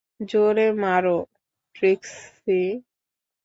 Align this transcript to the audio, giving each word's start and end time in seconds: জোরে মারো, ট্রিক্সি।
জোরে 0.29 0.67
মারো, 0.81 1.17
ট্রিক্সি। 1.75 2.61